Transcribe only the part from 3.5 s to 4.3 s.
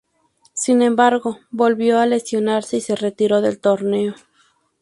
torneo.